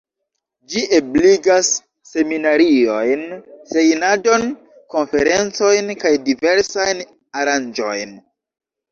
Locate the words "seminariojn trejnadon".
2.11-4.45